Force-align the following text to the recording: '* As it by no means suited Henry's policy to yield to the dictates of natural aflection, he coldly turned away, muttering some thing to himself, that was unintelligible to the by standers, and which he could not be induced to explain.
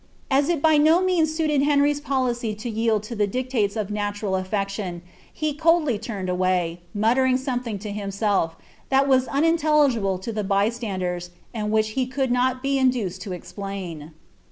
'* 0.19 0.21
As 0.31 0.49
it 0.49 0.63
by 0.63 0.77
no 0.79 0.99
means 0.99 1.31
suited 1.31 1.61
Henry's 1.61 1.99
policy 2.01 2.55
to 2.55 2.67
yield 2.71 3.03
to 3.03 3.15
the 3.15 3.27
dictates 3.27 3.75
of 3.75 3.91
natural 3.91 4.33
aflection, 4.33 5.01
he 5.31 5.53
coldly 5.53 5.99
turned 5.99 6.27
away, 6.27 6.81
muttering 6.91 7.37
some 7.37 7.59
thing 7.61 7.77
to 7.77 7.91
himself, 7.91 8.55
that 8.89 9.07
was 9.07 9.27
unintelligible 9.27 10.17
to 10.17 10.33
the 10.33 10.43
by 10.43 10.69
standers, 10.69 11.29
and 11.53 11.69
which 11.69 11.89
he 11.89 12.07
could 12.07 12.31
not 12.31 12.63
be 12.63 12.79
induced 12.79 13.21
to 13.21 13.31
explain. 13.31 14.09